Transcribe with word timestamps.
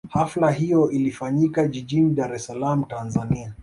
Hafla 0.09 0.51
hiyo 0.51 0.91
ilifanyika 0.91 1.67
jijini 1.67 2.13
Dar 2.13 2.33
es 2.35 2.45
Salaam 2.45 2.83
Tanzania 2.83 3.53